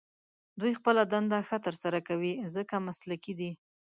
دوی 0.59 0.73
خپله 0.79 1.01
دنده 1.13 1.39
ښه 1.47 1.57
تر 1.65 1.75
سره 1.83 1.99
کوي، 2.07 2.33
ځکه 2.55 2.75
مسلکي 2.87 3.33
دي. 3.39 3.51